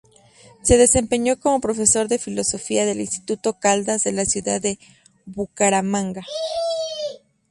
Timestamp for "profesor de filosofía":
1.61-2.87